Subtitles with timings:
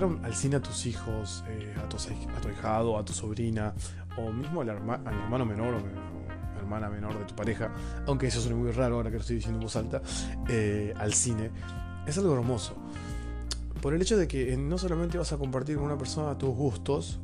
[0.00, 3.74] llevar al cine a tus hijos, eh, a, tu, a tu a tu sobrina,
[4.16, 7.72] o mismo al, hermano menor o, hermana menor de tu pareja,
[8.06, 10.02] aunque eso suena muy raro ahora que lo estoy diciendo en voz alta,
[10.48, 11.50] eh, al cine,
[12.06, 12.74] es algo hermoso.
[13.80, 17.20] Por el hecho de que no solamente vas a compartir con una persona tus gustos,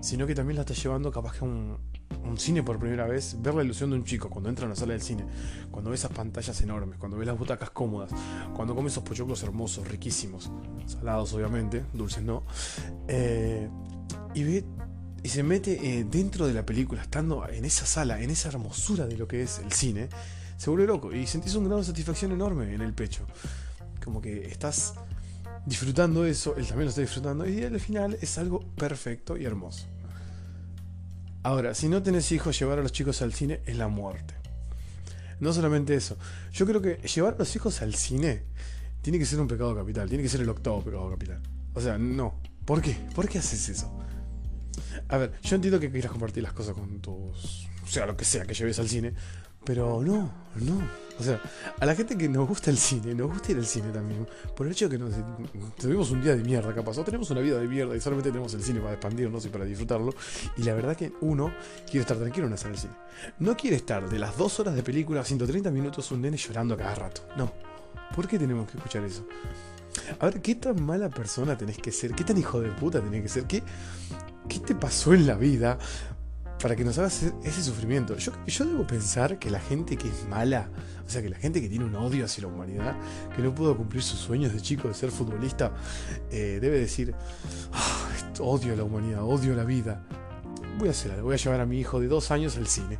[0.00, 1.76] sino que también la estás llevando capaz que a un,
[2.24, 4.76] un cine por primera vez, ver la ilusión de un chico cuando entra a una
[4.76, 5.24] sala del cine,
[5.70, 8.10] cuando ve esas pantallas enormes, cuando ve las butacas cómodas,
[8.54, 10.50] cuando come esos pochoclos hermosos, riquísimos,
[10.86, 12.44] salados obviamente, dulces no,
[13.08, 13.68] eh,
[14.34, 14.64] y ve
[15.24, 19.06] y se mete eh, dentro de la película, estando en esa sala, en esa hermosura
[19.06, 20.08] de lo que es el cine,
[20.56, 23.26] se vuelve loco y sentís un grado de satisfacción enorme en el pecho.
[24.02, 24.94] Como que estás
[25.64, 29.86] disfrutando eso, él también lo está disfrutando y al final es algo perfecto y hermoso.
[31.44, 34.34] Ahora, si no tenés hijos, llevar a los chicos al cine es la muerte.
[35.40, 36.16] No solamente eso.
[36.52, 38.44] Yo creo que llevar a los hijos al cine
[39.02, 40.08] tiene que ser un pecado capital.
[40.08, 41.40] Tiene que ser el octavo pecado capital.
[41.74, 42.34] O sea, no.
[42.64, 42.96] ¿Por qué?
[43.14, 43.92] ¿Por qué haces eso?
[45.08, 47.66] A ver, yo entiendo que quieras compartir las cosas con tus.
[47.82, 49.12] O sea, lo que sea que lleves al cine.
[49.64, 51.02] Pero no, no.
[51.18, 51.40] O sea,
[51.78, 54.26] a la gente que nos gusta el cine, nos gusta ir al cine también.
[54.56, 55.14] Por el hecho de que nos,
[55.78, 56.98] tuvimos un día de mierda, capaz.
[56.98, 59.64] O tenemos una vida de mierda y solamente tenemos el cine para expandirnos y para
[59.64, 60.14] disfrutarlo.
[60.56, 61.52] Y la verdad que uno
[61.84, 62.94] quiere estar tranquilo en sala del cine.
[63.38, 66.76] No quiere estar de las dos horas de película a 130 minutos un nene llorando
[66.76, 67.22] cada rato.
[67.36, 67.52] No.
[68.14, 69.26] ¿Por qué tenemos que escuchar eso?
[70.18, 72.14] A ver, ¿qué tan mala persona tenés que ser?
[72.14, 73.44] ¿Qué tan hijo de puta tenés que ser?
[73.44, 73.62] ¿Qué,
[74.48, 75.78] qué te pasó en la vida
[76.62, 78.16] para que nos hagas ese sufrimiento.
[78.16, 80.70] Yo, yo debo pensar que la gente que es mala,
[81.04, 82.94] o sea, que la gente que tiene un odio hacia la humanidad,
[83.34, 85.72] que no pudo cumplir sus sueños de chico de ser futbolista,
[86.30, 87.16] eh, debe decir,
[87.72, 90.06] ah, odio a la humanidad, odio la vida.
[90.78, 92.98] Voy a hacer voy a llevar a mi hijo de dos años al cine.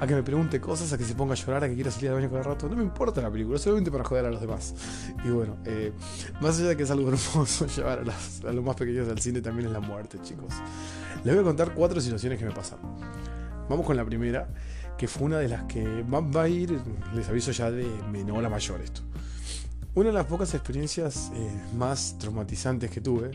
[0.00, 2.10] A que me pregunte cosas, a que se ponga a llorar, a que quiera salir
[2.10, 2.68] de baño cada rato.
[2.68, 4.74] No me importa la película, solamente para joder a los demás.
[5.24, 5.92] Y bueno, eh,
[6.40, 9.40] más allá de que es algo hermoso llevar a, a los más pequeños al cine,
[9.40, 10.54] también es la muerte, chicos.
[11.24, 12.96] Les voy a contar cuatro situaciones que me pasaron.
[13.68, 14.48] Vamos con la primera,
[14.96, 16.80] que fue una de las que va a ir,
[17.14, 19.02] les aviso ya de menor a mayor esto.
[19.92, 23.32] Una de las pocas experiencias eh, más traumatizantes que tuve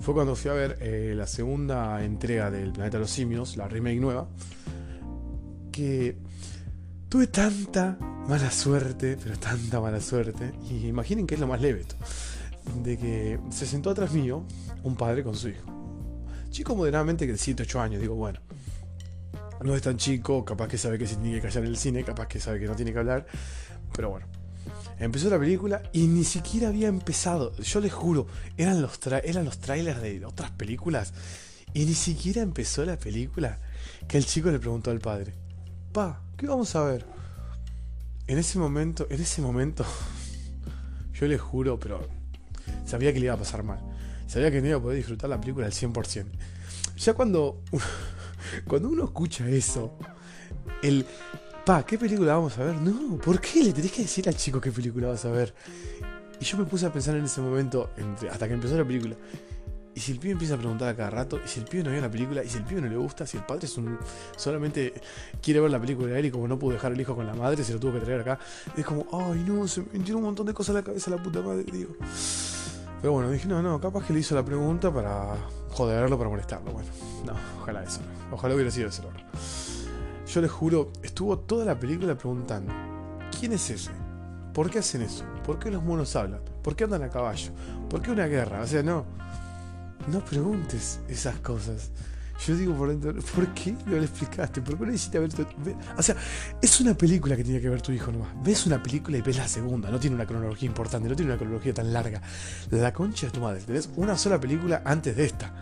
[0.00, 3.68] fue cuando fui a ver eh, la segunda entrega del Planeta de los Simios, la
[3.68, 4.26] remake nueva,
[5.70, 6.16] que
[7.10, 11.80] tuve tanta mala suerte, pero tanta mala suerte, y imaginen que es lo más leve
[11.80, 11.96] esto,
[12.82, 14.44] de que se sentó atrás mío
[14.84, 15.66] un padre con su hijo.
[16.48, 18.40] Chico moderadamente de 7, 8 años, digo, bueno,
[19.62, 22.02] no es tan chico, capaz que sabe que se tiene que callar en el cine,
[22.02, 23.26] capaz que sabe que no tiene que hablar,
[23.94, 24.37] pero bueno.
[24.98, 27.54] Empezó la película y ni siquiera había empezado.
[27.56, 28.26] Yo les juro,
[28.56, 31.12] eran los, eran los trailers de otras películas
[31.72, 33.58] y ni siquiera empezó la película
[34.08, 35.34] que el chico le preguntó al padre,
[35.92, 37.06] pa, ¿qué vamos a ver?
[38.26, 39.84] En ese momento, en ese momento,
[41.14, 42.06] yo les juro, pero
[42.84, 43.80] sabía que le iba a pasar mal.
[44.26, 46.26] Sabía que no iba a poder disfrutar la película al 100%.
[46.98, 47.62] Ya cuando,
[48.66, 49.96] cuando uno escucha eso,
[50.82, 51.06] el,
[51.68, 52.76] pa, ¿qué película vamos a ver?
[52.76, 55.52] No, ¿por qué le tenés que decir al chico qué película vas a ver?
[56.40, 57.90] Y yo me puse a pensar en ese momento,
[58.32, 59.14] hasta que empezó la película.
[59.94, 61.90] Y si el pibe empieza a preguntar a cada rato, y si el pibe no
[61.90, 63.68] ve la película, y si el pibe no le gusta, si el padre
[64.38, 64.94] solamente
[65.42, 67.34] quiere ver la película de él y como no pudo dejar el hijo con la
[67.34, 68.38] madre, se lo tuvo que traer acá,
[68.74, 71.22] es como, ay no, se me metieron un montón de cosas en la cabeza la
[71.22, 71.94] puta madre, digo.
[73.02, 75.36] Pero bueno, dije, no, no, capaz que le hizo la pregunta para
[75.68, 76.72] joderlo, para molestarlo.
[76.72, 76.88] Bueno,
[77.26, 78.00] no, ojalá eso.
[78.32, 79.67] Ojalá hubiera sido ese error.
[80.28, 82.70] Yo les juro, estuvo toda la película preguntando,
[83.38, 83.90] ¿quién es ese?
[84.52, 85.24] ¿Por qué hacen eso?
[85.44, 86.40] ¿Por qué los monos hablan?
[86.62, 87.50] ¿Por qué andan a caballo?
[87.88, 88.60] ¿Por qué una guerra?
[88.60, 89.06] O sea, no,
[90.12, 91.90] no preguntes esas cosas.
[92.46, 94.60] Yo digo por dentro, ¿por qué no le explicaste?
[94.60, 95.46] ¿Por qué no hiciste ver tu...
[95.96, 96.14] O sea,
[96.60, 98.28] es una película que tiene que ver tu hijo nomás.
[98.44, 99.90] Ves una película y ves la segunda.
[99.90, 102.20] No tiene una cronología importante, no tiene una cronología tan larga.
[102.70, 103.62] La concha de tu madre.
[103.62, 105.52] Tenés una sola película antes de esta.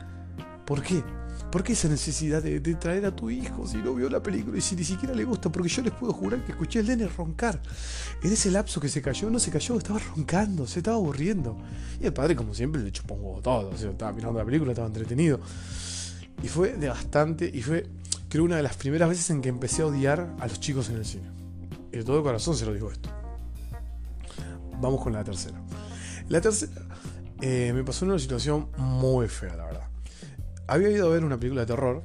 [0.67, 1.03] ¿Por qué?
[1.51, 4.61] ¿Por qué esa necesidad de, traer a tu hijo si no vio la película y
[4.61, 5.51] si ni siquiera le gusta?
[5.51, 7.61] Porque yo les puedo jurar que escuché al nene roncar.
[8.23, 11.57] En ese lapso que se cayó, no se cayó, estaba roncando, se estaba aburriendo.
[12.01, 13.71] Y el padre, como siempre, le chupó un huevo todo.
[13.71, 15.41] O sea, estaba mirando la película, estaba entretenido.
[16.43, 17.87] Y fue de bastante, y fue
[18.29, 20.97] creo una de las primeras veces en que empecé a odiar a los chicos en
[20.97, 21.31] el cine.
[21.93, 23.09] Y de todo corazón se lo digo esto.
[24.81, 25.59] Vamos con la tercera.
[26.29, 26.73] La tercera
[27.41, 29.96] eh, me pasó una situación muy fea, la verdad.
[30.69, 32.03] Había ido a ver una película de terror.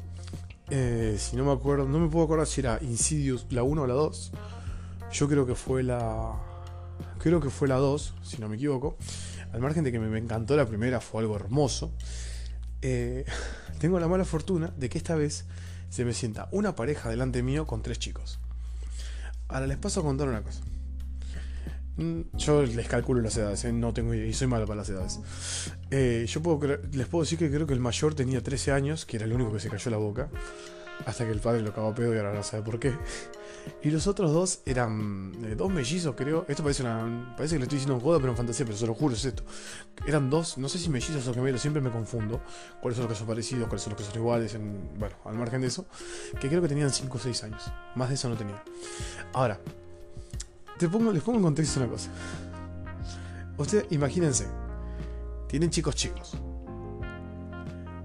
[0.70, 3.88] Eh, si no me acuerdo, no me puedo acordar si era Insidious la 1 o
[3.88, 4.32] la 2.
[5.12, 6.34] Yo creo que fue la.
[7.18, 8.98] Creo que fue la 2, si no me equivoco.
[9.52, 11.92] Al margen de que me encantó la primera, fue algo hermoso.
[12.84, 13.26] Eh,
[13.80, 15.46] tengo la mala fortuna de que esta vez
[15.90, 18.40] se me sienta una pareja delante mío con tres chicos.
[19.48, 20.62] Ahora les paso a contar una cosa.
[21.98, 23.74] Mm, yo les calculo las edades, ¿eh?
[23.74, 25.20] no tengo idea, y soy malo para las edades.
[25.90, 26.60] Eh, yo puedo
[26.92, 29.52] les puedo decir que creo que el mayor tenía 13 años, que era el único
[29.52, 30.30] que se cayó la boca,
[31.06, 32.94] hasta que el padre lo cagó a pedo y ahora no sabe por qué.
[33.84, 36.46] Y los otros dos eran eh, dos mellizos, creo.
[36.48, 37.36] Esto parece una.
[37.36, 39.24] Parece que le estoy diciendo un joda, pero en fantasía, pero se lo juro, es
[39.26, 39.44] esto.
[40.06, 42.42] Eran dos, no sé si mellizos o gemelos, siempre me confundo.
[42.82, 44.56] Cuáles son los que son parecidos, cuáles son los que son iguales.
[44.56, 45.86] En, bueno, al margen de eso.
[46.40, 47.72] Que creo que tenían 5 o 6 años.
[47.96, 48.62] Más de eso no tenían.
[49.34, 49.60] Ahora,
[50.82, 52.10] te pongo, les pongo en contexto una cosa.
[53.56, 54.48] Ustedes, imagínense.
[55.48, 56.36] Tienen chicos chicos.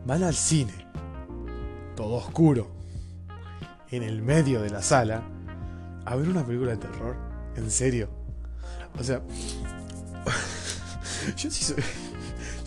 [0.04, 0.74] Van al cine.
[1.96, 2.68] Todo oscuro.
[3.90, 5.22] En el medio de la sala
[6.04, 7.16] a ver una película de terror.
[7.56, 8.10] En serio.
[9.00, 9.22] O sea,
[11.36, 11.82] yo sí soy,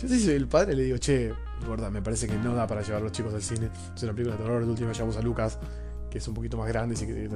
[0.02, 1.32] yo sí soy el padre, le digo, che,
[1.64, 3.70] gorda, me parece que no da para llevar a los chicos al cine.
[3.94, 5.56] Es una película de terror, de última llevamos a Lucas,
[6.10, 6.96] que es un poquito más grande.
[6.96, 7.28] Así que,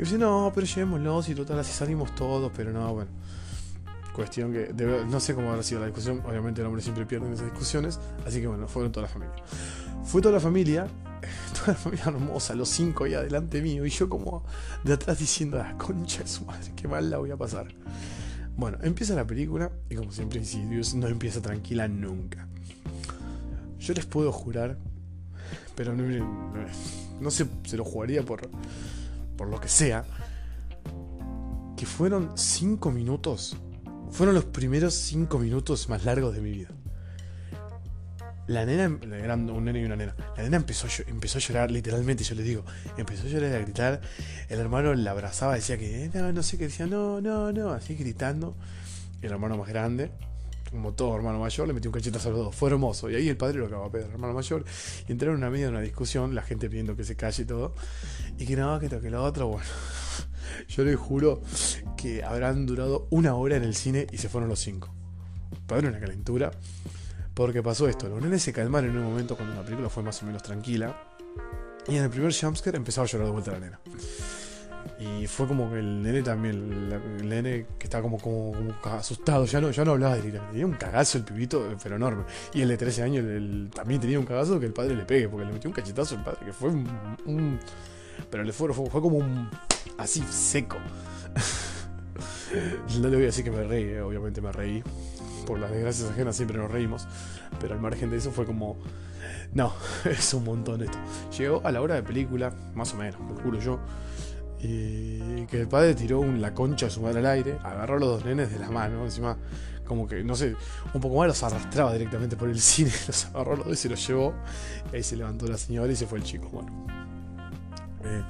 [0.00, 3.10] y dice, no, pero llevémoslos y total, así salimos todos, pero no, bueno.
[4.14, 4.72] Cuestión que
[5.10, 8.00] no sé cómo habrá sido la discusión, obviamente el hombre siempre pierde en esas discusiones,
[8.26, 9.36] así que bueno, fueron toda la familia.
[10.04, 10.88] Fue toda la familia,
[11.54, 14.42] toda la familia hermosa, los cinco ahí adelante mío, y yo como
[14.84, 17.68] de atrás diciendo, la concha de su madre, qué mal la voy a pasar.
[18.56, 22.48] Bueno, empieza la película, y como siempre Dios no empieza tranquila nunca.
[23.78, 24.78] Yo les puedo jurar,
[25.74, 26.04] pero no,
[27.20, 27.46] no se
[27.76, 28.48] lo jugaría por,
[29.40, 30.04] por lo que sea,
[31.74, 33.56] que fueron cinco minutos,
[34.10, 36.68] fueron los primeros cinco minutos más largos de mi vida.
[38.46, 40.14] La nena, eran un nene y una nena.
[40.36, 42.66] La nena empezó, empezó a llorar, literalmente, yo les digo.
[42.98, 44.02] Empezó a llorar y a gritar.
[44.50, 47.70] El hermano la abrazaba, decía que eh, no, no sé qué, decía no, no, no,
[47.70, 48.54] así gritando.
[49.22, 50.10] El hermano más grande,
[50.70, 52.54] como todo hermano mayor, le metió un cachetazo a los dos.
[52.54, 53.08] Fue hermoso.
[53.08, 54.66] Y ahí el padre lo acabó a pedir, hermano mayor.
[55.08, 57.46] Y entraron en una media de una discusión, la gente pidiendo que se calle y
[57.46, 57.74] todo.
[58.40, 59.66] Y que no, que toque lo otro, bueno.
[60.68, 61.42] Yo les juro
[61.94, 64.94] que habrán durado una hora en el cine y se fueron los cinco.
[65.66, 66.50] Padre, una calentura.
[67.34, 70.22] Porque pasó esto, los nenes se calmaron en un momento cuando la película fue más
[70.22, 70.98] o menos tranquila.
[71.86, 73.80] Y en el primer jumpscare empezaba a llorar de vuelta la nena.
[74.98, 76.90] Y fue como que el nene también,
[77.20, 78.54] el, nene que estaba como, como,
[78.84, 80.52] asustado, ya no, ya no hablaba directamente.
[80.52, 82.24] Tenía un cagazo el pibito, pero enorme.
[82.54, 85.44] Y el de 13 años también tenía un cagazo que el padre le pegue, porque
[85.44, 87.58] le metió un cachetazo al padre, que fue un.
[88.30, 89.48] Pero le fue, fue, como un.
[89.98, 90.76] así seco.
[93.00, 94.82] no le voy a decir que me reí, eh, obviamente me reí
[95.46, 97.08] por las desgracias ajenas siempre nos reímos,
[97.60, 98.76] pero al margen de eso fue como,
[99.52, 99.72] no,
[100.04, 100.98] es un montón esto.
[101.36, 103.80] Llegó a la hora de película, más o menos, lo juro yo,
[104.60, 108.24] que el padre tiró la concha de su madre al aire, agarró a los dos
[108.24, 109.36] nenes de las manos, encima
[109.84, 110.54] como que, no sé,
[110.94, 113.88] un poco más los arrastraba directamente por el cine, los agarró los dos y se
[113.88, 114.34] los llevó,
[114.92, 116.48] y ahí se levantó la señora y se fue el chico.
[116.50, 116.86] Bueno,
[118.04, 118.22] eh,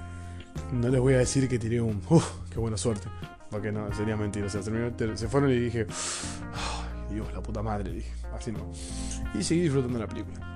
[0.72, 3.08] no les voy a decir que tiré un, uff, qué buena suerte,
[3.50, 5.86] porque no, sería mentira, se fueron y dije,
[7.10, 8.12] Dios, la puta madre, dije.
[8.32, 8.70] Así no.
[9.38, 10.46] Y seguí disfrutando la película.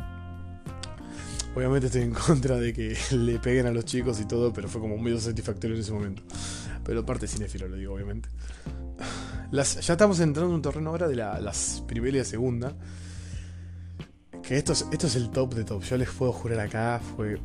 [1.54, 4.80] Obviamente estoy en contra de que le peguen a los chicos y todo, pero fue
[4.80, 6.22] como medio satisfactorio en ese momento.
[6.84, 8.28] Pero aparte cinéfilo, lo digo, obviamente.
[9.50, 12.74] Ya estamos entrando en un terreno ahora de las primera y la segunda.
[14.42, 15.82] Que esto es, esto es el top de top.
[15.82, 17.38] Yo les puedo jurar acá, fue,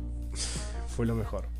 [0.88, 1.59] fue lo mejor.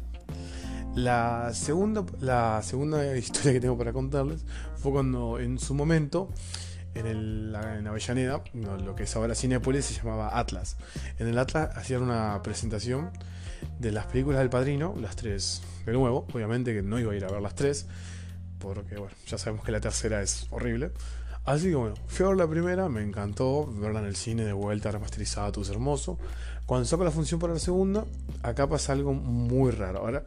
[0.95, 4.45] La segunda, la segunda historia que tengo para contarles
[4.77, 6.31] fue cuando en su momento
[6.95, 10.77] en, el, Avellaneda, lo que es ahora Cinepolis, se llamaba Atlas.
[11.19, 13.11] En el Atlas hacían una presentación
[13.79, 17.25] de las películas del Padrino, las tres de nuevo, obviamente que no iba a ir
[17.25, 17.87] a ver las tres,
[18.59, 20.93] porque bueno, ya sabemos que la tercera es horrible.
[21.45, 24.53] Así que bueno, fui a ver la primera, me encantó verla en el cine de
[24.53, 26.19] vuelta, remasterizada, todo es hermoso.
[26.67, 28.05] Cuando saco la función para la segunda,
[28.43, 30.01] acá pasa algo muy raro.
[30.01, 30.25] Ahora,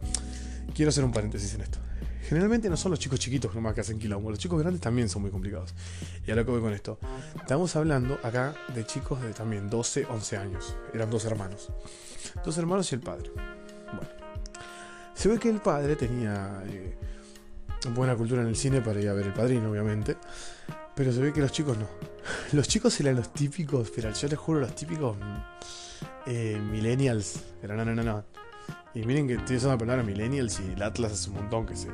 [0.74, 1.80] quiero hacer un paréntesis en esto.
[2.24, 5.22] Generalmente no son los chicos chiquitos nomás que hacen quilombo, los chicos grandes también son
[5.22, 5.74] muy complicados.
[6.25, 6.98] Y a lo que voy con esto.
[7.36, 10.75] Estamos hablando acá de chicos de también 12, 11 años.
[10.94, 11.70] Eran dos hermanos.
[12.44, 13.30] Dos hermanos y el padre.
[13.36, 14.10] Bueno.
[15.13, 16.96] Se ve que el padre tenía eh,
[17.94, 20.18] buena cultura en el cine para ir a ver el padrino, obviamente.
[20.96, 21.88] Pero se ve que los chicos no.
[22.53, 25.18] Los chicos eran los típicos, pero yo les juro, los típicos
[26.25, 27.42] eh, millennials.
[27.62, 28.42] Pero no, no, no, no.
[28.95, 31.89] Y miren que usando la palabra millennials y el Atlas hace un montón que se.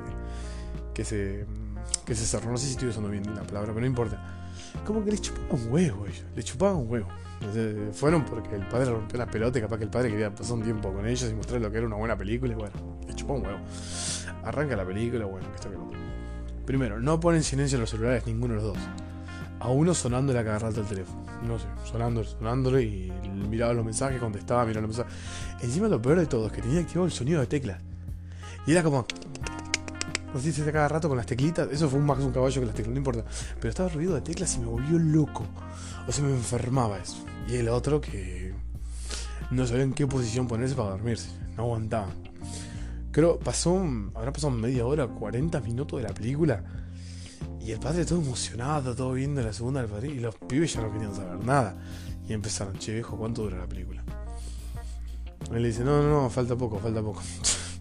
[0.93, 1.45] que se.
[2.05, 2.51] que se cerró.
[2.51, 4.21] No sé si estoy usando bien la palabra, pero no importa.
[4.85, 6.25] Como que le chupaban un huevo ellos.
[6.35, 7.07] Le chupaban un huevo.
[7.93, 10.93] fueron porque el padre rompió las pelotas capaz que el padre quería pasar un tiempo
[10.93, 12.73] con ellos y mostrarles lo que era una buena película y bueno,
[13.07, 13.59] le chupó un huevo.
[14.43, 15.81] Arranca la película, bueno, que está bien.
[16.65, 18.77] Primero, no ponen silencio los celulares ninguno de los dos
[19.59, 21.25] a uno sonándole a cada rato el teléfono.
[21.43, 23.11] No sé, sonándole, sonándole y
[23.49, 25.19] miraba los mensajes, contestaba, miraba los mensajes.
[25.61, 27.81] Encima lo peor de todo es que tenía activado el sonido de teclas.
[28.65, 29.05] Y era como.
[30.35, 31.69] así se cada rato con las teclitas.
[31.71, 33.23] Eso fue un más un caballo que las teclas, no importa.
[33.55, 35.45] Pero estaba ruido de teclas y me volvió loco.
[36.07, 37.25] O sea, me enfermaba eso.
[37.47, 38.53] Y el otro que
[39.51, 41.29] no sabía en qué posición ponerse para dormirse.
[41.57, 42.09] No aguantaba.
[43.11, 43.75] Creo, pasó,
[44.13, 46.63] habrá pasado media hora, 40 minutos de la película.
[47.69, 50.07] Y el padre todo emocionado, todo viendo la segunda del padre.
[50.07, 51.77] Y los pibes ya no querían saber nada.
[52.27, 54.03] Y empezaron, che viejo, ¿cuánto dura la película?
[55.53, 57.21] Él le dice, no, no, no, falta poco, falta poco.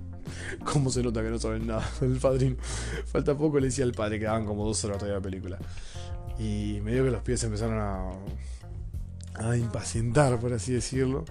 [0.70, 2.56] ¿Cómo se nota que no saben nada del padrino?
[3.06, 5.58] Falta poco, le decía al padre, que daban como dos horas todavía la película.
[6.38, 8.10] Y medio que los pies empezaron a,
[9.36, 11.24] a impacientar, por así decirlo.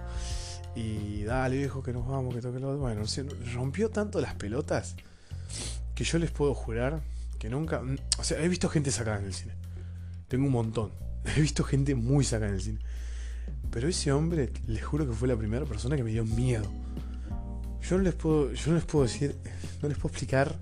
[0.74, 3.04] Y dale, viejo, que nos vamos, que toque lo Bueno,
[3.54, 4.96] rompió tanto las pelotas
[5.94, 7.02] que yo les puedo jurar
[7.38, 7.82] que nunca.
[8.18, 9.54] O sea, he visto gente sacada en el cine.
[10.28, 10.92] Tengo un montón.
[11.36, 12.80] He visto gente muy sacada en el cine.
[13.70, 16.70] Pero ese hombre, les juro que fue la primera persona que me dio miedo.
[17.82, 19.36] Yo no les puedo, yo no les puedo decir,
[19.82, 20.54] no les puedo explicar.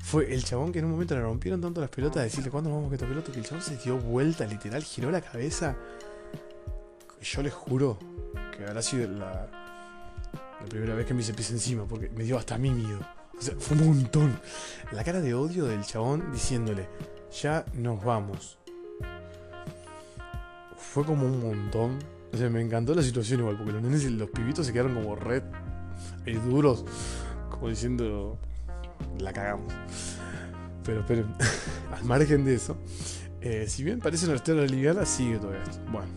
[0.00, 2.70] Fue el chabón que en un momento le rompieron tanto las pelotas de decirle cuándo
[2.70, 5.76] vamos que toque peloto que el chabón se dio vuelta, literal, giró la cabeza.
[7.20, 7.98] Yo les juro
[8.56, 9.50] que habrá sido la,
[10.60, 13.00] la primera vez que me hice pis encima, porque me dio hasta a mí miedo.
[13.38, 14.40] O sea, fue un montón.
[14.92, 16.88] La cara de odio del chabón diciéndole,
[17.40, 18.58] ya nos vamos.
[20.76, 21.98] Fue como un montón.
[22.32, 24.94] O sea, me encantó la situación igual, porque los nenes y los pibitos se quedaron
[24.94, 25.42] como red
[26.26, 26.84] y duros,
[27.50, 28.38] como diciendo,
[29.18, 29.72] la cagamos.
[30.84, 31.26] Pero esperen,
[31.92, 32.76] al margen de eso,
[33.40, 35.78] eh, si bien parece una historia liviana, sigue todo esto.
[35.90, 36.08] Bueno,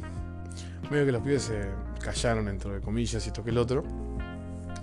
[0.90, 1.70] medio que los pibes se
[2.04, 3.84] callaron dentro de comillas y esto que el otro.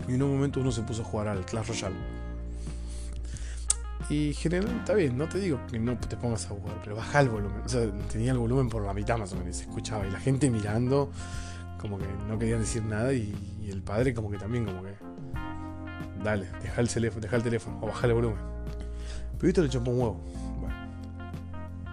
[0.07, 1.97] Y en un momento uno se puso a jugar al Clash Royale.
[4.11, 7.21] Y generalmente está bien, no te digo que no te pongas a jugar, pero baja
[7.21, 7.61] el volumen.
[7.65, 10.07] O sea, tenía el volumen por la mitad más o menos, se escuchaba.
[10.07, 11.11] Y la gente mirando,
[11.79, 13.13] como que no querían decir nada.
[13.13, 13.35] Y,
[13.69, 14.95] el padre, como que también, como que.
[16.25, 16.89] Dale, deja el
[17.43, 18.39] teléfono, o baja el volumen.
[19.39, 20.21] Pero esto le chupó un huevo.
[20.59, 20.75] Bueno,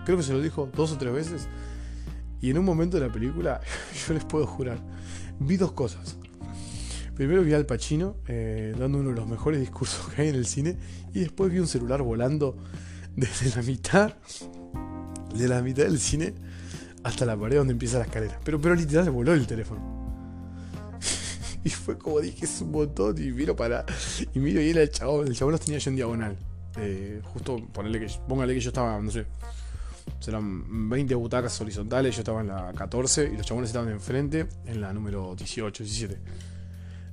[0.06, 1.50] creo que se lo dijo dos o tres veces.
[2.40, 3.60] Y en un momento de la película,
[4.08, 4.78] yo les puedo jurar,
[5.40, 6.18] vi dos cosas.
[7.16, 10.46] Primero vi al Pacino eh, dando uno de los mejores discursos que hay en el
[10.46, 10.78] cine
[11.14, 12.58] y después vi un celular volando
[13.16, 14.16] desde la mitad
[15.34, 16.34] de la mitad del cine
[17.04, 18.40] hasta la pared donde empieza la escalera.
[18.44, 19.80] Pero, pero literal voló el teléfono.
[21.64, 23.16] y fue como dije, es un montón.
[23.22, 23.86] Y miro para.
[24.34, 25.28] Y miro y era el chabón.
[25.28, 26.38] El chabón los tenía yo en diagonal.
[26.78, 28.08] Eh, justo ponerle que.
[28.28, 29.26] Póngale que yo estaba, no sé.
[30.20, 32.16] Serán 20 butacas horizontales.
[32.16, 33.32] Yo estaba en la 14.
[33.32, 34.48] Y los chabones estaban enfrente.
[34.66, 36.20] En la número 18, 17.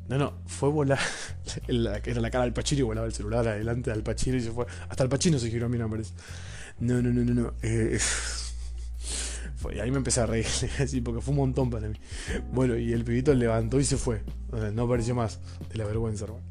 [0.08, 0.98] No, no, fue volar.
[1.68, 4.66] Era la cara del Pachino y volaba el celular adelante del Pachino y se fue.
[4.88, 6.12] Hasta el Pachino se giró a mí, no parece.
[6.80, 7.54] No, no, no, no, no.
[7.62, 7.98] Eh,
[9.74, 10.46] y ahí me empecé a reír,
[10.80, 11.96] así, porque fue un montón para mí.
[12.52, 14.22] Bueno, y el pibito levantó y se fue.
[14.74, 15.40] No apareció más
[15.70, 16.44] de la vergüenza, hermano.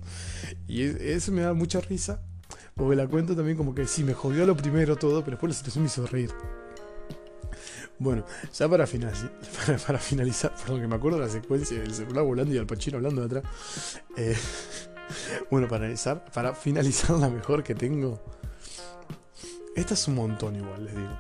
[0.67, 2.21] Y eso me da mucha risa,
[2.75, 5.57] porque la cuento también como que sí, me jodió lo primero todo, pero después la
[5.57, 6.31] situación me hizo reír.
[8.01, 8.87] Bueno, ya para,
[9.87, 12.97] para, finalizar, perdón que me acuerdo de la secuencia del celular volando y al Pachino
[12.97, 14.01] hablando de atrás.
[14.17, 14.35] Eh,
[15.51, 18.19] bueno, para finalizar, para finalizar la mejor que tengo.
[19.75, 21.19] Esta es un montón igual, les digo.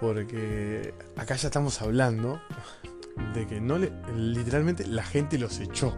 [0.00, 2.40] Porque acá ya estamos hablando
[3.34, 5.94] de que no le, literalmente la gente los echó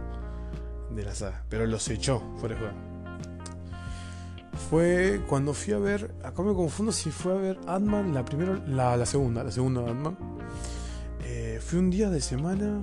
[0.89, 2.90] de la sala, pero los echó fuera de juego
[4.71, 8.57] fue cuando fui a ver, acá me confundo si fue a ver Ant-Man, la primera,
[8.65, 10.17] la, segunda, la segunda Ant-Man.
[11.25, 12.81] Eh, fue un día de semana,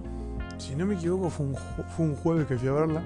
[0.59, 3.02] si no me equivoco, fue un, fue un jueves que fui a verla.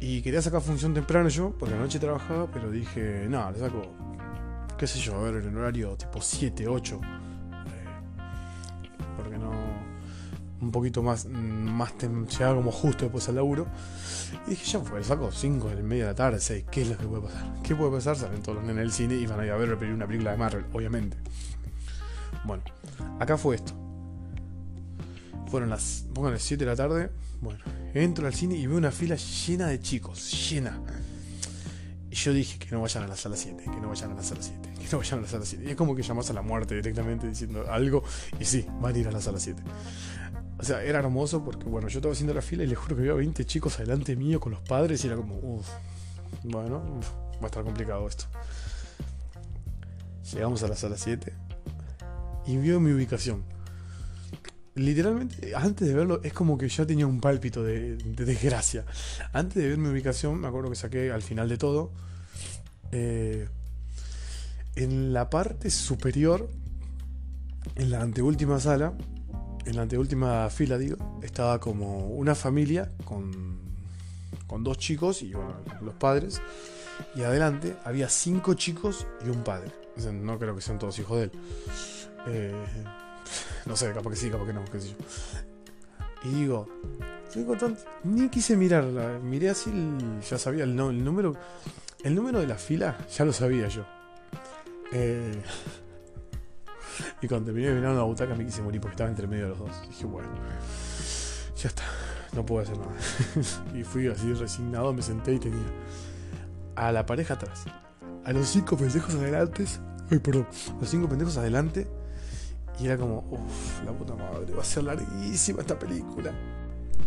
[0.00, 3.82] Y quería sacar función temprano yo, porque anoche trabajaba, pero dije, no, le saco,
[4.78, 7.00] qué sé yo, a ver, en horario tipo 7, 8.
[10.60, 13.66] Un poquito más, más llegaba como justo después al laburo.
[14.46, 16.96] Y dije, ya fue, saco 5 en media de la tarde, 6, ¿qué es lo
[16.96, 17.62] que puede pasar?
[17.62, 18.16] ¿Qué puede pasar?
[18.16, 20.36] Salen todos los nenes del cine y van a ir a ver una película de
[20.36, 21.16] Marvel, obviamente.
[22.44, 22.62] Bueno,
[23.20, 23.72] acá fue esto.
[25.48, 27.10] Fueron las, pónganle 7 de la tarde.
[27.40, 27.60] Bueno,
[27.94, 30.80] entro al cine y veo una fila llena de chicos, llena.
[32.10, 34.22] Y yo dije que no vayan a la sala 7, que no vayan a la
[34.22, 35.64] sala 7, que no vayan a la sala 7.
[35.66, 38.04] Y es como que llamas a la muerte directamente diciendo algo
[38.38, 39.60] y sí, van a ir a la sala 7.
[40.58, 43.02] O sea, era hermoso porque, bueno, yo estaba haciendo la fila y les juro que
[43.02, 45.68] había 20 chicos adelante mío con los padres y era como, uff,
[46.44, 47.00] bueno,
[47.36, 48.24] va a estar complicado esto.
[50.32, 51.32] Llegamos a la sala 7
[52.46, 53.44] y vio mi ubicación.
[54.76, 58.84] Literalmente, antes de verlo, es como que ya tenía un pálpito de, desgracia.
[59.32, 61.92] Antes de ver mi ubicación, me acuerdo que saqué al final de todo.
[62.90, 63.48] Eh,
[64.74, 66.50] en la parte superior,
[67.76, 68.94] en la anteúltima sala,
[69.66, 73.58] en la anteúltima fila, digo, estaba como una familia con,
[74.46, 75.32] con dos chicos y
[75.80, 76.40] los padres.
[77.14, 79.70] Y adelante había cinco chicos y un padre.
[80.12, 81.32] No creo que sean todos hijos de él.
[82.28, 82.64] Eh,
[83.66, 84.96] no sé, capaz que sí, capaz que no, qué sé yo.
[86.24, 86.68] Y digo,
[88.04, 89.70] ni quise mirarla, miré así,
[90.28, 91.36] ya sabía el, el número.
[92.02, 93.84] El número de la fila ya lo sabía yo.
[94.92, 95.42] Eh,
[97.24, 99.48] y cuando terminé de mirar la butaca me quise morir porque estaba entre medio de
[99.50, 99.88] los dos.
[99.88, 100.28] dije, bueno,
[101.56, 101.82] ya está,
[102.34, 102.92] no puedo hacer nada.
[103.74, 105.64] y fui así resignado, me senté y tenía
[106.76, 107.64] a la pareja atrás,
[108.24, 109.64] a los cinco pendejos adelante,
[110.10, 111.88] ay, perdón, a los cinco pendejos adelante.
[112.78, 116.32] Y era como, uff, la puta madre, va a ser larguísima esta película.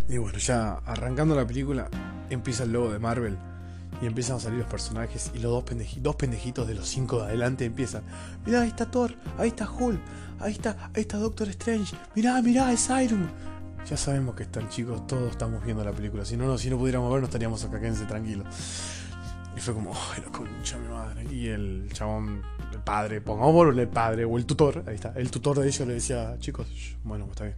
[0.07, 1.89] Y bueno, ya arrancando la película,
[2.29, 3.37] empieza el logo de Marvel
[4.01, 7.65] y empiezan a salir los personajes y los dos, pendejitos de los cinco de adelante
[7.65, 8.03] empiezan.
[8.45, 9.99] Mirá, ahí está Thor, ahí está Hulk,
[10.39, 13.29] ahí está, ahí está Doctor Strange, mirá, mirá, es Iron
[13.89, 16.25] Ya sabemos que están chicos, todos estamos viendo la película.
[16.25, 18.45] Si no, no si no pudiéramos ver, no estaríamos acá, quédense tranquilos.
[19.55, 21.33] Y fue como, ay, la concha mi madre.
[21.33, 25.57] Y el chabón, el padre, pongamos el padre, o el tutor, ahí está, el tutor
[25.57, 26.67] de ellos le decía, chicos,
[27.03, 27.57] bueno, está bien.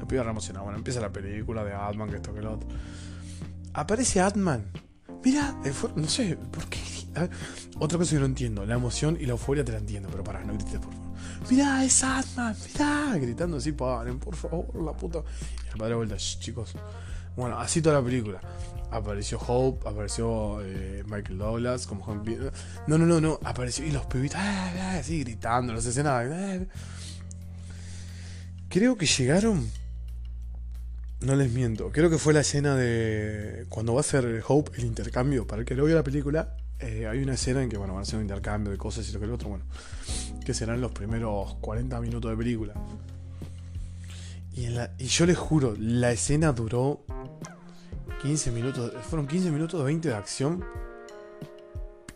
[0.00, 0.64] No pido emocionado.
[0.64, 2.68] Bueno, empieza la película de Atman, que esto que lo otro.
[3.72, 4.64] Aparece Atman
[5.26, 5.52] Mira,
[5.96, 6.78] no sé, ¿por qué?
[7.80, 10.44] otra cosa que no entiendo, la emoción y la euforia te la entiendo, pero para,
[10.44, 11.16] no grites, por favor.
[11.50, 15.24] Mira, es Atman, mira, gritando así, paren, por favor, la puta.
[15.64, 16.74] Y el padre vuelta, chicos.
[17.34, 18.40] Bueno, así toda la película.
[18.92, 22.06] Apareció Hope, apareció eh, Michael Douglas como
[22.86, 23.84] No, no, no, no, apareció.
[23.84, 26.24] Y los pibitos, ah, ah, así gritando, las escenas.
[26.30, 26.64] Ah.
[28.68, 29.68] Creo que llegaron
[31.26, 31.90] no les miento.
[31.92, 33.66] Creo que fue la escena de.
[33.68, 35.46] Cuando va a hacer Hope el intercambio.
[35.46, 38.00] Para el que lo vio la película, eh, hay una escena en que bueno, van
[38.00, 39.48] a hacer un intercambio de cosas y lo que el otro.
[39.48, 39.64] Bueno,
[40.44, 42.74] que serán los primeros 40 minutos de película.
[44.54, 44.68] Y,
[44.98, 47.04] y yo les juro, la escena duró
[48.22, 48.92] 15 minutos.
[49.08, 50.64] Fueron 15 minutos de 20 de acción.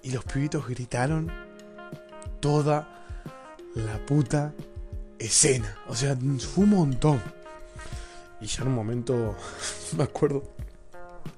[0.02, 1.31] Y los pibitos gritaron
[2.40, 3.05] toda
[3.75, 4.55] la puta
[5.19, 5.76] escena.
[5.88, 7.39] O sea, fue un montón.
[8.40, 9.37] Y ya en un momento,
[9.96, 10.42] me acuerdo,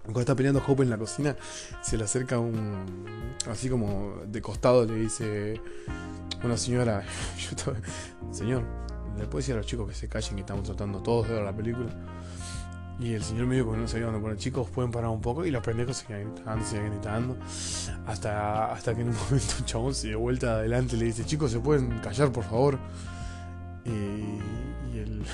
[0.02, 1.36] cuando está peleando Hope en la cocina,
[1.82, 3.34] se le acerca un.
[3.50, 5.60] Así como de costado le dice
[6.42, 7.04] una señora:
[8.32, 8.64] Señor,
[9.18, 11.44] ¿le puede decir a los chicos que se callen que estamos tratando todos de ver
[11.44, 11.90] la película?
[13.00, 15.44] Y el señor medio que no sabía dónde poner, chicos, pueden parar un poco.
[15.44, 17.36] Y los pendejos se quedan gritando, se quedan gritando.
[18.06, 21.24] Hasta, hasta que en un momento un chabón se de vuelta adelante y le dice,
[21.24, 22.78] chicos, ¿se pueden callar, por favor?
[23.84, 25.24] y el,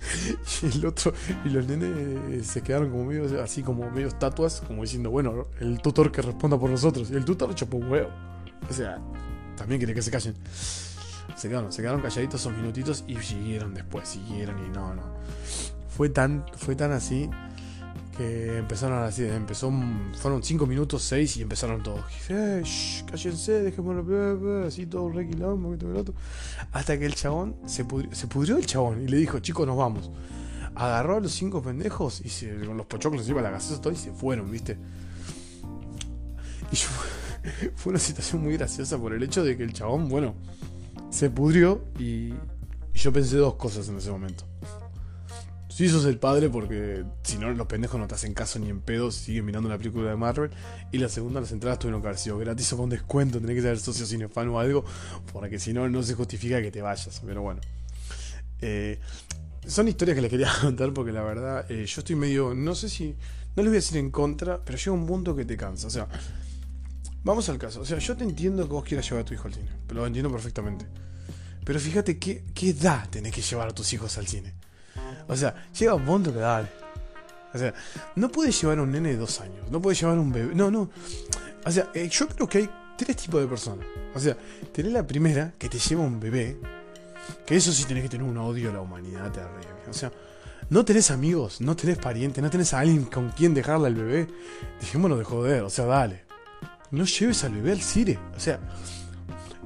[0.62, 1.12] y el otro,
[1.44, 5.46] y los nenes eh, se quedaron como medio, así como medio estatuas, como diciendo, bueno,
[5.60, 7.10] el tutor que responda por nosotros.
[7.10, 8.10] Y el tutor chapó un huevo.
[8.68, 8.98] O sea,
[9.56, 10.34] también quería que se callen.
[11.36, 15.02] Se quedaron, se quedaron calladitos esos minutitos y siguieron después, siguieron y no, no.
[15.88, 17.30] Fue tan, fue tan así
[18.20, 19.72] empezaron así, empezó,
[20.14, 22.04] fueron 5 minutos, 6 y empezaron todos.
[22.28, 22.62] Eh,
[23.06, 26.14] cállense, dejémoslo, así todo re quilombo, todo el otro.
[26.72, 30.10] Hasta que el chabón se pudrió, el chabón y le dijo, chicos, nos vamos.
[30.74, 34.12] Agarró a los cinco pendejos y se, con los pochoclos encima la gaseosa y se
[34.12, 34.76] fueron, ¿viste?
[36.72, 36.76] Y
[37.74, 40.34] fue una situación muy graciosa por el hecho de que el chabón, bueno,
[41.10, 42.34] se pudrió y
[42.94, 44.49] yo pensé dos cosas en ese momento.
[45.80, 48.82] Si sos el padre, porque si no, los pendejos no te hacen caso ni en
[48.82, 50.50] pedos, siguen mirando la película de Marvel.
[50.92, 53.62] Y la segunda, las entradas tuvieron que haber sido gratis o con descuento, tenés que
[53.62, 54.84] ser socio cinefan o algo,
[55.32, 57.22] porque si no, no se justifica que te vayas.
[57.24, 57.62] Pero bueno.
[58.60, 59.00] Eh,
[59.66, 62.90] son historias que les quería contar porque la verdad, eh, yo estoy medio, no sé
[62.90, 63.16] si,
[63.56, 65.86] no les voy a decir en contra, pero llega un punto que te cansa.
[65.86, 66.08] O sea,
[67.24, 67.80] vamos al caso.
[67.80, 70.00] O sea, yo te entiendo que vos quieras llevar a tu hijo al cine, pero
[70.00, 70.84] lo entiendo perfectamente.
[71.64, 74.59] Pero fíjate qué, qué edad tenés que llevar a tus hijos al cine.
[75.30, 76.68] O sea, llega un punto que dale.
[77.54, 77.72] O sea,
[78.16, 80.54] no puedes llevar a un nene de dos años, no puedes llevar a un bebé.
[80.54, 80.90] No, no.
[81.64, 83.86] O sea, eh, yo creo que hay tres tipos de personas.
[84.12, 84.36] O sea,
[84.72, 86.58] tenés la primera que te lleva un bebé,
[87.46, 89.68] que eso sí tenés que tener un odio a la humanidad terrible.
[89.88, 90.12] O sea,
[90.68, 94.28] no tenés amigos, no tenés parientes, no tenés a alguien con quien dejarle al bebé.
[94.80, 96.24] Dejémonos de joder, o sea, dale.
[96.90, 98.18] No lleves al bebé al cine.
[98.36, 98.58] O sea,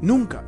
[0.03, 0.45] nunca,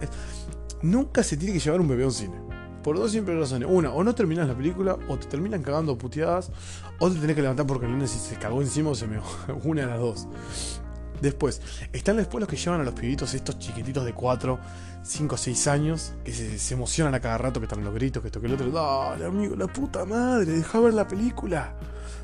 [0.82, 2.45] nunca se tiene que llevar un bebé a un cine.
[2.86, 3.68] Por dos simples razones.
[3.68, 6.52] Una, o no terminas la película, o te terminan cagando puteadas,
[7.00, 9.18] o te tenés que levantar porque el lunes se cagó encima o se me.
[9.64, 10.28] Una de las dos.
[11.20, 11.60] Después,
[11.92, 14.60] están después los que llevan a los pibitos, estos chiquititos de 4,
[15.02, 18.40] 5, 6 años, que se, emocionan a cada rato, que están los gritos, que esto,
[18.40, 18.70] que el otro.
[18.70, 21.74] Dale, amigo, la puta madre, deja ver la película.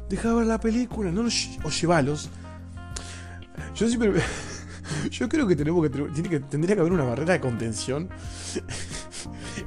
[0.09, 1.23] Deja ver la película, no
[1.65, 2.31] o llevalos.
[3.75, 4.13] Yo siempre.
[5.11, 8.09] Yo creo que tenemos que, tiene que tendría que haber una barrera de contención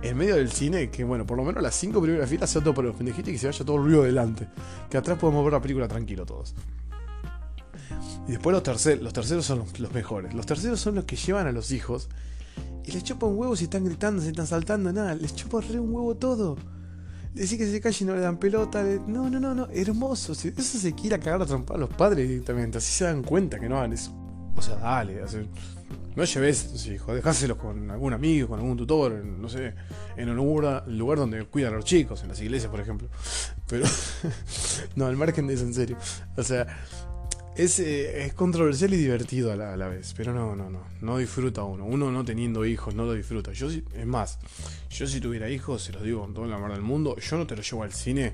[0.10, 2.74] en medio del cine, que bueno, por lo menos las cinco primeras filas sea todo
[2.74, 4.48] para los pendejitos y que se vaya todo el ruido delante.
[4.90, 6.54] Que atrás podemos ver la película tranquilo todos.
[8.28, 10.34] Y después los terceros, los terceros son los, mejores.
[10.34, 12.10] Los terceros son los que llevan a los hijos
[12.84, 15.16] y les chupan un huevo si están gritando, si están saltando, nada.
[15.16, 16.58] Les chupa re un huevo todo.
[17.34, 18.84] Decir que se calle y no le dan pelota.
[19.08, 19.68] No, no, no, no.
[19.72, 20.34] Hermoso.
[20.34, 22.78] Eso se quiere cagar a trompar a los padres directamente.
[22.78, 24.16] Así se dan cuenta que no hagan eso.
[24.56, 25.22] O sea, dale.
[26.16, 27.16] No lleves a tus hijos.
[27.16, 29.14] Dejáselos con algún amigo, con algún tutor.
[29.14, 29.74] no sé.
[30.18, 32.22] En un lugar, lugar donde cuidan a los chicos.
[32.24, 33.10] En las iglesias, por ejemplo.
[33.68, 33.86] Pero.
[34.96, 35.98] no, al margen de eso, en serio.
[36.38, 36.68] O sea
[37.56, 41.86] es, es, controversial y divertido a la, vez, pero no, no, no, no disfruta uno.
[41.86, 43.54] Uno no teniendo hijos no lo disfruta.
[43.54, 44.40] Yo, es más,
[44.90, 47.48] yo si tuviera hijos, se los digo con todo el amor del mundo, yo no
[47.48, 48.34] te lo llevo al cine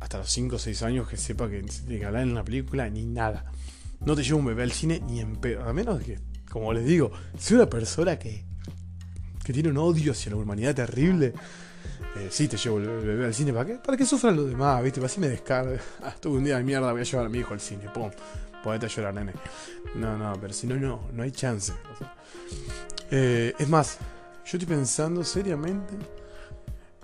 [0.00, 1.62] hasta los 5 o 6 años que sepa que
[2.04, 3.52] hablar en una película ni nada.
[4.00, 6.18] No te llevo un bebé al cine ni en pedo, a menos que,
[6.52, 8.44] como les digo, si una persona que,
[9.42, 11.32] que tiene un odio hacia la humanidad terrible
[12.14, 13.52] eh, sí, te llevo el bebé al cine.
[13.52, 13.74] ¿Para qué?
[13.76, 15.00] Para que sufran los demás, ¿viste?
[15.00, 15.78] Para así me descargue.
[16.02, 17.88] Ah, tuve un día de mierda, voy a llevar a mi hijo al cine.
[17.92, 18.10] Pum,
[18.62, 19.32] ponete a llorar, nene.
[19.94, 21.72] No, no, pero si no, no, no hay chance.
[23.10, 23.98] Eh, es más,
[24.44, 25.94] yo estoy pensando seriamente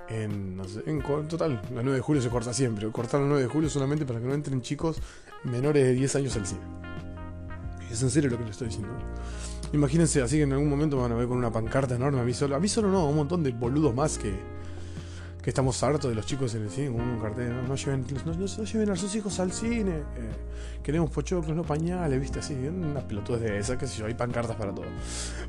[0.08, 2.90] en, no sé, en total, la 9 de julio se corta siempre.
[2.90, 5.00] Cortar la 9 de julio solamente para que no entren chicos
[5.44, 6.60] menores de 10 años al cine.
[7.90, 8.92] Es en serio lo que le estoy diciendo.
[9.72, 12.34] Imagínense, así que en algún momento van a ver con una pancarta enorme a mí
[12.34, 12.56] solo.
[12.56, 14.58] A mí solo no, un montón de boludos más que
[15.42, 18.64] que estamos hartos de los chicos en el cine con un cartel, no, lleven, no,
[18.64, 20.32] lleven a sus hijos al cine, eh,
[20.82, 24.56] queremos pochoclos, no pañales, viste, así, unas pelotudas de esas, que sé yo, hay pancartas
[24.56, 24.86] para todo.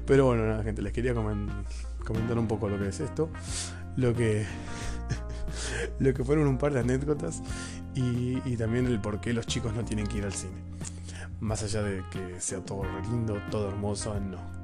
[0.05, 3.29] Pero bueno, nada, gente, les quería comentar un poco lo que es esto,
[3.95, 4.45] lo que,
[5.99, 7.41] lo que fueron un par de anécdotas
[7.95, 10.53] y, y también el por qué los chicos no tienen que ir al cine.
[11.39, 14.59] Más allá de que sea todo lindo, todo hermoso, no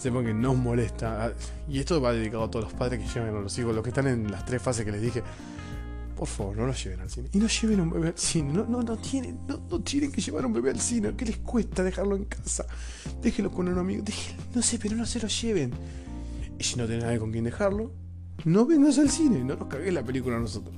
[0.00, 1.32] sepan que nos molesta.
[1.68, 3.90] Y esto va dedicado a todos los padres que lleven a los hijos, los que
[3.90, 5.22] están en las tres fases que les dije.
[6.16, 7.28] Por favor, no los lleven al cine.
[7.32, 8.52] Y no lleven un bebé al cine.
[8.52, 11.14] No, no, no, tienen, no, tienen que llevar un bebé al cine.
[11.16, 12.66] ¿Qué les cuesta dejarlo en casa?
[13.22, 14.02] Déjenlo con un amigo.
[14.02, 15.72] Déjenlo, no sé, pero no se lo lleven.
[16.58, 17.92] Y si no tienen nadie con quien dejarlo,
[18.44, 19.44] no vengas al cine.
[19.44, 20.74] No nos cagues la película a nosotros.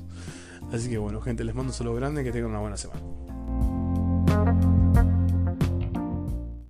[0.73, 2.23] Así que bueno, gente, les mando un saludo grande.
[2.23, 3.01] Que tengan una buena semana.